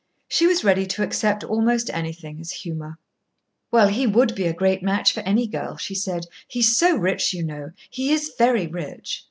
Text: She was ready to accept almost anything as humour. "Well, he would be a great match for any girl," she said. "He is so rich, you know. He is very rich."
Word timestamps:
She 0.27 0.47
was 0.47 0.63
ready 0.63 0.87
to 0.87 1.03
accept 1.03 1.43
almost 1.43 1.91
anything 1.91 2.39
as 2.39 2.49
humour. 2.49 2.97
"Well, 3.69 3.87
he 3.89 4.07
would 4.07 4.33
be 4.33 4.45
a 4.47 4.51
great 4.51 4.81
match 4.81 5.11
for 5.13 5.19
any 5.19 5.45
girl," 5.45 5.77
she 5.77 5.93
said. 5.93 6.25
"He 6.47 6.61
is 6.61 6.75
so 6.75 6.97
rich, 6.97 7.35
you 7.35 7.43
know. 7.43 7.69
He 7.87 8.11
is 8.11 8.33
very 8.35 8.65
rich." 8.65 9.19